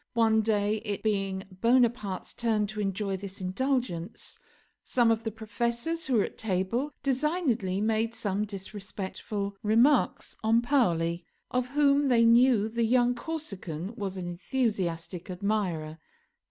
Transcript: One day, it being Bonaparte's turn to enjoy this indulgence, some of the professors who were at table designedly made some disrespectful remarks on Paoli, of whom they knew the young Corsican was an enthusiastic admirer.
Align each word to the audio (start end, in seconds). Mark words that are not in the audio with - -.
One 0.15 0.41
day, 0.41 0.77
it 0.77 1.03
being 1.03 1.43
Bonaparte's 1.51 2.33
turn 2.33 2.65
to 2.65 2.79
enjoy 2.81 3.17
this 3.17 3.39
indulgence, 3.39 4.39
some 4.83 5.11
of 5.11 5.23
the 5.23 5.29
professors 5.29 6.07
who 6.07 6.15
were 6.15 6.23
at 6.23 6.39
table 6.39 6.91
designedly 7.03 7.81
made 7.81 8.15
some 8.15 8.43
disrespectful 8.45 9.55
remarks 9.61 10.35
on 10.43 10.63
Paoli, 10.63 11.23
of 11.51 11.67
whom 11.67 12.07
they 12.07 12.25
knew 12.25 12.67
the 12.67 12.83
young 12.83 13.13
Corsican 13.13 13.93
was 13.95 14.17
an 14.17 14.27
enthusiastic 14.27 15.29
admirer. 15.29 15.99